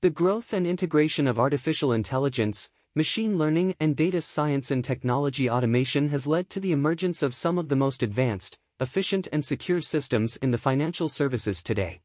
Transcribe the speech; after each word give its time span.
The 0.00 0.10
growth 0.10 0.52
and 0.52 0.64
integration 0.64 1.26
of 1.26 1.40
artificial 1.40 1.92
intelligence, 1.92 2.70
machine 2.94 3.36
learning 3.36 3.74
and 3.80 3.96
data 3.96 4.22
science 4.22 4.70
and 4.70 4.84
technology 4.84 5.50
automation 5.50 6.10
has 6.10 6.24
led 6.24 6.48
to 6.50 6.60
the 6.60 6.70
emergence 6.70 7.20
of 7.20 7.34
some 7.34 7.58
of 7.58 7.68
the 7.68 7.74
most 7.74 8.04
advanced, 8.04 8.60
efficient 8.78 9.26
and 9.32 9.44
secure 9.44 9.80
systems 9.80 10.36
in 10.36 10.52
the 10.52 10.56
financial 10.56 11.08
services 11.08 11.64
today. 11.64 12.00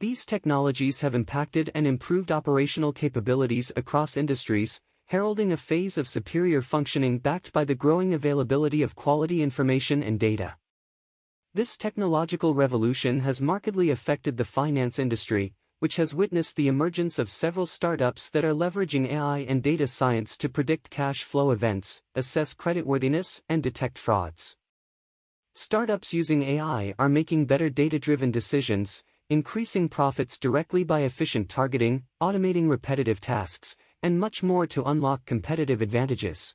These 0.00 0.26
technologies 0.26 1.00
have 1.02 1.14
impacted 1.14 1.70
and 1.72 1.86
improved 1.86 2.32
operational 2.32 2.92
capabilities 2.92 3.70
across 3.76 4.16
industries, 4.16 4.80
heralding 5.06 5.52
a 5.52 5.56
phase 5.56 5.98
of 5.98 6.08
superior 6.08 6.62
functioning 6.62 7.20
backed 7.20 7.52
by 7.52 7.64
the 7.64 7.76
growing 7.76 8.12
availability 8.12 8.82
of 8.82 8.96
quality 8.96 9.40
information 9.40 10.02
and 10.02 10.18
data. 10.18 10.56
This 11.54 11.76
technological 11.76 12.54
revolution 12.54 13.20
has 13.20 13.40
markedly 13.40 13.90
affected 13.90 14.36
the 14.36 14.44
finance 14.44 14.98
industry, 14.98 15.54
which 15.80 15.96
has 15.96 16.14
witnessed 16.14 16.56
the 16.56 16.68
emergence 16.68 17.18
of 17.18 17.30
several 17.30 17.66
startups 17.66 18.30
that 18.30 18.44
are 18.44 18.52
leveraging 18.52 19.08
AI 19.08 19.38
and 19.40 19.62
data 19.62 19.86
science 19.86 20.36
to 20.36 20.48
predict 20.48 20.90
cash 20.90 21.22
flow 21.22 21.50
events, 21.50 22.02
assess 22.14 22.54
creditworthiness, 22.54 23.40
and 23.48 23.62
detect 23.62 23.98
frauds. 23.98 24.56
Startups 25.54 26.12
using 26.14 26.42
AI 26.42 26.94
are 26.98 27.08
making 27.08 27.46
better 27.46 27.68
data-driven 27.68 28.30
decisions, 28.30 29.04
increasing 29.30 29.88
profits 29.88 30.38
directly 30.38 30.84
by 30.84 31.00
efficient 31.00 31.48
targeting, 31.48 32.04
automating 32.22 32.68
repetitive 32.68 33.20
tasks, 33.20 33.76
and 34.02 34.18
much 34.18 34.42
more 34.42 34.66
to 34.66 34.84
unlock 34.84 35.24
competitive 35.26 35.82
advantages. 35.82 36.54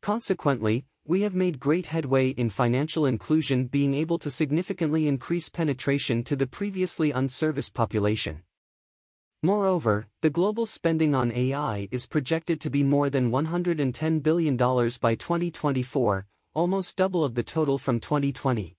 Consequently, 0.00 0.86
we 1.08 1.22
have 1.22 1.34
made 1.34 1.58
great 1.58 1.86
headway 1.86 2.28
in 2.28 2.50
financial 2.50 3.06
inclusion 3.06 3.64
being 3.64 3.94
able 3.94 4.18
to 4.18 4.30
significantly 4.30 5.08
increase 5.08 5.48
penetration 5.48 6.22
to 6.22 6.36
the 6.36 6.46
previously 6.46 7.10
unserviced 7.12 7.72
population. 7.72 8.42
Moreover, 9.42 10.06
the 10.20 10.28
global 10.28 10.66
spending 10.66 11.14
on 11.14 11.32
AI 11.32 11.88
is 11.90 12.06
projected 12.06 12.60
to 12.60 12.68
be 12.68 12.82
more 12.82 13.08
than 13.08 13.30
$110 13.30 14.22
billion 14.22 14.54
by 14.54 15.14
2024, 15.14 16.26
almost 16.52 16.98
double 16.98 17.24
of 17.24 17.34
the 17.34 17.42
total 17.42 17.78
from 17.78 18.00
2020. 18.00 18.76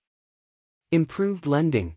Improved 0.92 1.46
lending. 1.46 1.96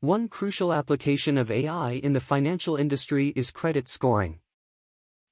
One 0.00 0.26
crucial 0.26 0.72
application 0.72 1.38
of 1.38 1.52
AI 1.52 1.92
in 1.92 2.12
the 2.12 2.20
financial 2.20 2.74
industry 2.74 3.32
is 3.36 3.52
credit 3.52 3.86
scoring. 3.86 4.40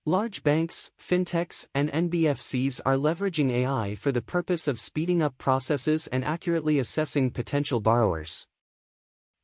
Large 0.09 0.45
banks, 0.45 0.93
fintechs, 1.01 1.67
and 1.75 1.91
NBFCs 1.91 2.81
are 2.87 2.95
leveraging 2.95 3.51
AI 3.51 3.97
for 3.97 4.13
the 4.13 4.23
purpose 4.23 4.69
of 4.69 4.79
speeding 4.79 5.21
up 5.21 5.37
processes 5.37 6.07
and 6.07 6.25
accurately 6.25 6.79
assessing 6.79 7.33
potential 7.33 7.81
borrowers. 7.81 8.47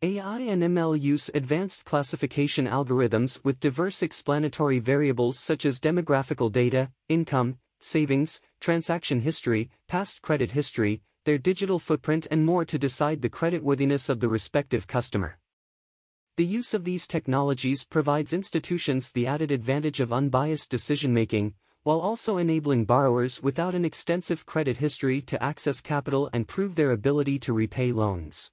AI 0.03 0.39
and 0.39 0.63
ML 0.63 1.01
use 1.01 1.29
advanced 1.35 1.85
classification 1.85 2.69
algorithms 2.69 3.41
with 3.43 3.59
diverse 3.59 4.05
explanatory 4.05 4.79
variables 4.79 5.37
such 5.37 5.67
as 5.67 5.81
demographical 5.81 6.53
data, 6.53 6.93
income, 7.09 7.59
savings, 7.81 8.41
transaction 8.61 9.19
history, 9.19 9.69
past 9.89 10.23
credit 10.23 10.53
history, 10.53 11.03
their 11.25 11.39
digital 11.39 11.81
footprint 11.81 12.29
and 12.31 12.47
more 12.47 12.65
to 12.65 12.79
decide 12.79 13.21
the 13.21 13.29
creditworthiness 13.29 14.09
of 14.09 14.21
the 14.21 14.29
respective 14.29 14.87
customer. 14.87 15.39
The 16.37 16.47
use 16.47 16.73
of 16.73 16.85
these 16.85 17.07
technologies 17.07 17.85
provides 17.85 18.33
institutions 18.33 19.13
the 19.13 19.27
added 19.27 19.51
advantage 19.51 20.01
of 20.01 20.15
unbiased 20.15 20.71
decision-making, 20.71 21.53
while 21.83 22.01
also 22.01 22.39
enabling 22.39 22.87
borrowers 22.87 23.43
without 23.43 23.75
an 23.75 23.85
extensive 23.85 24.47
credit 24.47 24.79
history 24.79 25.21
to 25.21 25.43
access 25.43 25.83
capital 25.83 26.31
and 26.33 26.49
prove 26.49 26.75
their 26.75 26.93
ability 26.93 27.39
to 27.41 27.53
repay 27.53 27.93
loans. 27.93 28.51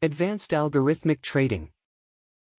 Advanced 0.00 0.52
Algorithmic 0.52 1.22
Trading 1.22 1.70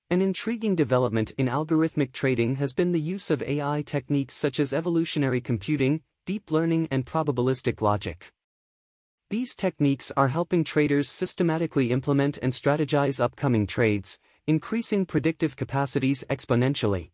An 0.10 0.22
intriguing 0.22 0.76
development 0.76 1.32
in 1.38 1.46
algorithmic 1.46 2.12
trading 2.12 2.56
has 2.56 2.74
been 2.74 2.92
the 2.92 3.00
use 3.00 3.30
of 3.30 3.42
AI 3.44 3.82
techniques 3.82 4.36
such 4.36 4.60
as 4.60 4.74
evolutionary 4.74 5.40
computing, 5.40 6.02
deep 6.26 6.52
learning 6.52 6.90
and 6.92 7.06
probabilistic 7.06 7.82
logic. 7.82 8.34
These 9.30 9.58
techniques 9.58 10.10
are 10.16 10.30
helping 10.30 10.64
traders 10.64 11.10
systematically 11.10 11.92
implement 11.92 12.40
and 12.42 12.54
strategize 12.54 13.20
upcoming 13.20 13.68
trades, 13.68 14.20
increasing 14.48 15.06
predictive 15.06 15.58
capacities 15.58 16.24
exponentially. 16.30 17.10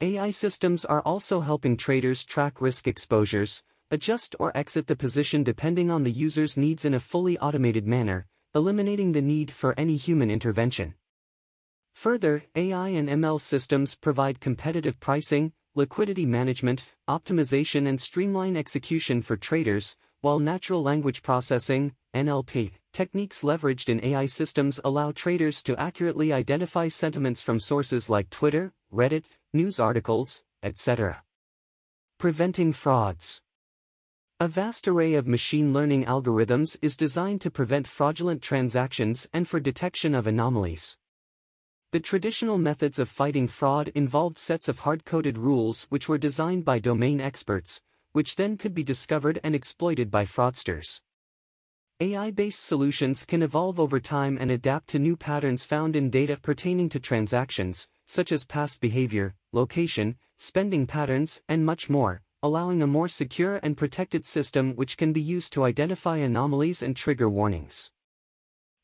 AI 0.00 0.30
systems 0.30 0.86
are 0.86 1.02
also 1.02 1.40
helping 1.40 1.76
traders 1.76 2.24
track 2.24 2.62
risk 2.62 2.88
exposures, 2.88 3.62
adjust 3.90 4.34
or 4.38 4.56
exit 4.56 4.86
the 4.86 4.96
position 4.96 5.42
depending 5.42 5.90
on 5.90 6.04
the 6.04 6.10
user's 6.10 6.56
needs 6.56 6.86
in 6.86 6.94
a 6.94 7.00
fully 7.00 7.38
automated 7.38 7.86
manner, 7.86 8.26
eliminating 8.54 9.12
the 9.12 9.20
need 9.20 9.52
for 9.52 9.78
any 9.78 9.98
human 9.98 10.30
intervention. 10.30 10.94
Further, 11.92 12.44
AI 12.54 12.88
and 12.88 13.10
ML 13.10 13.38
systems 13.38 13.94
provide 13.94 14.40
competitive 14.40 14.98
pricing, 15.00 15.52
liquidity 15.74 16.24
management, 16.24 16.94
optimization 17.06 17.86
and 17.86 18.00
streamline 18.00 18.56
execution 18.56 19.20
for 19.20 19.36
traders, 19.36 19.98
while 20.20 20.38
natural 20.38 20.82
language 20.82 21.22
processing, 21.22 21.94
NLP, 22.14 22.72
techniques 22.92 23.42
leveraged 23.42 23.88
in 23.88 24.04
AI 24.04 24.26
systems 24.26 24.78
allow 24.84 25.12
traders 25.12 25.62
to 25.62 25.76
accurately 25.76 26.32
identify 26.32 26.88
sentiments 26.88 27.40
from 27.40 27.58
sources 27.58 28.10
like 28.10 28.28
Twitter, 28.28 28.72
Reddit, 28.92 29.24
news 29.52 29.80
articles, 29.80 30.42
etc. 30.62 31.22
Preventing 32.18 32.72
frauds. 32.72 33.40
A 34.40 34.48
vast 34.48 34.88
array 34.88 35.14
of 35.14 35.26
machine 35.26 35.72
learning 35.72 36.04
algorithms 36.04 36.76
is 36.82 36.96
designed 36.96 37.40
to 37.42 37.50
prevent 37.50 37.86
fraudulent 37.86 38.42
transactions 38.42 39.28
and 39.32 39.46
for 39.48 39.60
detection 39.60 40.14
of 40.14 40.26
anomalies. 40.26 40.96
The 41.92 42.00
traditional 42.00 42.56
methods 42.56 42.98
of 42.98 43.08
fighting 43.08 43.48
fraud 43.48 43.88
involved 43.94 44.38
sets 44.38 44.68
of 44.68 44.80
hard-coded 44.80 45.36
rules 45.36 45.86
which 45.88 46.08
were 46.08 46.18
designed 46.18 46.64
by 46.64 46.78
domain 46.78 47.20
experts, 47.20 47.82
which 48.12 48.36
then 48.36 48.56
could 48.56 48.74
be 48.74 48.82
discovered 48.82 49.40
and 49.42 49.54
exploited 49.54 50.10
by 50.10 50.24
fraudsters. 50.24 51.00
AI-based 52.00 52.64
solutions 52.64 53.26
can 53.26 53.42
evolve 53.42 53.78
over 53.78 54.00
time 54.00 54.38
and 54.40 54.50
adapt 54.50 54.88
to 54.88 54.98
new 54.98 55.16
patterns 55.16 55.66
found 55.66 55.94
in 55.94 56.08
data 56.08 56.36
pertaining 56.36 56.88
to 56.88 56.98
transactions, 56.98 57.88
such 58.06 58.32
as 58.32 58.44
past 58.44 58.80
behavior, 58.80 59.34
location, 59.52 60.16
spending 60.38 60.86
patterns, 60.86 61.42
and 61.48 61.66
much 61.66 61.90
more, 61.90 62.22
allowing 62.42 62.80
a 62.80 62.86
more 62.86 63.06
secure 63.06 63.60
and 63.62 63.76
protected 63.76 64.24
system 64.24 64.74
which 64.76 64.96
can 64.96 65.12
be 65.12 65.20
used 65.20 65.52
to 65.52 65.64
identify 65.64 66.16
anomalies 66.16 66.82
and 66.82 66.96
trigger 66.96 67.28
warnings. 67.28 67.90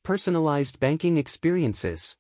Personalized 0.03 0.79
banking 0.79 1.17
experiences. 1.17 2.17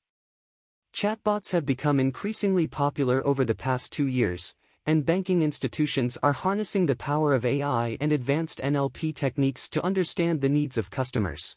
Chatbots 0.94 1.52
have 1.52 1.66
become 1.66 2.00
increasingly 2.00 2.66
popular 2.66 3.24
over 3.26 3.44
the 3.44 3.54
past 3.54 3.92
two 3.92 4.06
years, 4.06 4.54
and 4.86 5.04
banking 5.04 5.42
institutions 5.42 6.16
are 6.22 6.32
harnessing 6.32 6.86
the 6.86 6.94
power 6.94 7.34
of 7.34 7.44
AI 7.44 7.96
and 8.00 8.12
advanced 8.12 8.60
NLP 8.60 9.14
techniques 9.14 9.68
to 9.70 9.84
understand 9.84 10.40
the 10.40 10.48
needs 10.48 10.78
of 10.78 10.90
customers. 10.90 11.56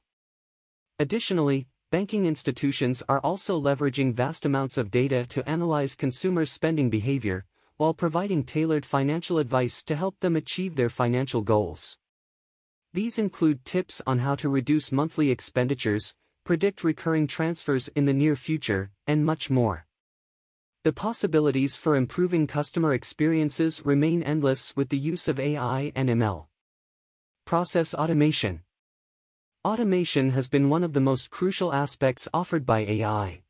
Additionally, 0.97 1.67
banking 1.91 2.25
institutions 2.25 3.03
are 3.07 3.19
also 3.19 3.61
leveraging 3.61 4.13
vast 4.13 4.45
amounts 4.45 4.77
of 4.77 4.89
data 4.89 5.25
to 5.27 5.47
analyze 5.47 5.95
consumer 5.95 6.45
spending 6.45 6.89
behavior, 6.89 7.45
while 7.77 7.93
providing 7.93 8.43
tailored 8.43 8.85
financial 8.85 9.37
advice 9.37 9.83
to 9.83 9.95
help 9.95 10.19
them 10.19 10.35
achieve 10.35 10.75
their 10.75 10.89
financial 10.89 11.41
goals. 11.41 11.97
These 12.93 13.19
include 13.19 13.63
tips 13.63 14.01
on 14.07 14.19
how 14.19 14.33
to 14.35 14.49
reduce 14.49 14.91
monthly 14.91 15.29
expenditures, 15.29 16.15
predict 16.43 16.83
recurring 16.83 17.27
transfers 17.27 17.87
in 17.89 18.05
the 18.05 18.13
near 18.13 18.35
future, 18.35 18.89
and 19.05 19.23
much 19.23 19.51
more. 19.51 19.85
The 20.85 20.93
possibilities 20.93 21.75
for 21.75 21.97
improving 21.97 22.47
customer 22.47 22.93
experiences 22.93 23.85
remain 23.85 24.23
endless 24.23 24.77
with 24.77 24.87
the 24.87 24.97
use 24.97 25.27
of 25.27 25.37
AI 25.37 25.91
and 25.93 26.07
ML. 26.07 26.45
Process 27.45 27.93
Automation 27.93 28.61
Automation 29.65 30.29
has 30.29 30.47
been 30.47 30.69
one 30.69 30.85
of 30.85 30.93
the 30.93 31.01
most 31.01 31.31
crucial 31.31 31.73
aspects 31.73 32.29
offered 32.33 32.65
by 32.65 32.79
AI. 32.85 33.41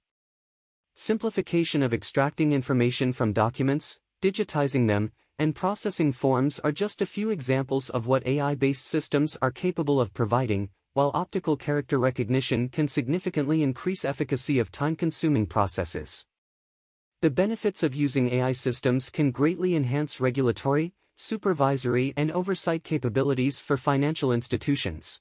Simplification 0.95 1.83
of 1.83 1.93
extracting 1.93 2.51
information 2.51 3.13
from 3.13 3.31
documents, 3.31 3.99
digitizing 4.23 4.87
them, 4.87 5.11
and 5.37 5.55
processing 5.55 6.11
forms 6.11 6.57
are 6.57 6.71
just 6.71 6.99
a 6.99 7.05
few 7.05 7.29
examples 7.29 7.91
of 7.91 8.07
what 8.07 8.25
AI-based 8.25 8.83
systems 8.83 9.37
are 9.39 9.51
capable 9.51 10.01
of 10.01 10.15
providing, 10.15 10.69
while 10.93 11.11
optical 11.13 11.55
character 11.55 11.99
recognition 11.99 12.69
can 12.69 12.87
significantly 12.87 13.61
increase 13.61 14.03
efficacy 14.03 14.57
of 14.57 14.71
time-consuming 14.71 15.45
processes. 15.45 16.25
The 17.21 17.29
benefits 17.29 17.83
of 17.83 17.93
using 17.93 18.31
AI 18.31 18.53
systems 18.53 19.09
can 19.09 19.31
greatly 19.31 19.75
enhance 19.75 20.21
regulatory, 20.21 20.93
supervisory 21.17 22.13
and 22.15 22.31
oversight 22.31 22.85
capabilities 22.85 23.59
for 23.59 23.75
financial 23.75 24.31
institutions. 24.31 25.19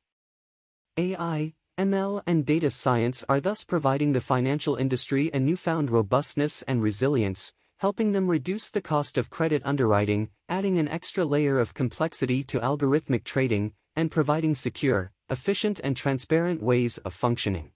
AI, 0.96 1.54
ML 1.76 2.22
and 2.24 2.46
data 2.46 2.70
science 2.70 3.24
are 3.28 3.40
thus 3.40 3.64
providing 3.64 4.12
the 4.12 4.20
financial 4.20 4.76
industry 4.76 5.28
a 5.34 5.40
newfound 5.40 5.90
robustness 5.90 6.62
and 6.68 6.84
resilience, 6.84 7.52
helping 7.78 8.12
them 8.12 8.28
reduce 8.28 8.70
the 8.70 8.80
cost 8.80 9.18
of 9.18 9.28
credit 9.28 9.60
underwriting, 9.64 10.30
adding 10.48 10.78
an 10.78 10.86
extra 10.86 11.24
layer 11.24 11.58
of 11.58 11.74
complexity 11.74 12.44
to 12.44 12.60
algorithmic 12.60 13.24
trading, 13.24 13.72
and 13.96 14.12
providing 14.12 14.54
secure, 14.54 15.10
efficient 15.30 15.80
and 15.82 15.96
transparent 15.96 16.62
ways 16.62 16.98
of 16.98 17.12
functioning. 17.12 17.72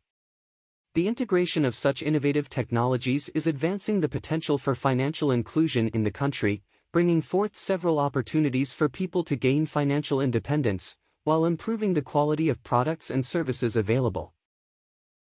The 0.95 1.09
integration 1.09 1.65
of 1.65 1.75
such 1.75 2.03
innovative 2.03 2.51
technologies 2.51 3.31
is 3.31 3.47
advancing 3.47 4.01
the 4.01 4.11
potential 4.11 4.59
for 4.59 4.75
financial 4.75 5.31
inclusion 5.31 5.89
in 5.95 6.03
the 6.03 6.11
country, 6.11 6.65
bringing 6.93 7.23
forth 7.23 7.57
several 7.57 7.99
opportunities 7.99 8.75
for 8.75 8.91
people 8.91 9.25
to 9.25 9.35
gain 9.35 9.65
financial 9.65 10.21
independence, 10.21 10.99
while 11.25 11.47
improving 11.47 11.95
the 11.95 12.03
quality 12.03 12.51
of 12.51 12.63
products 12.63 13.11
and 13.11 13.25
services 13.25 13.75
available. 13.75 14.35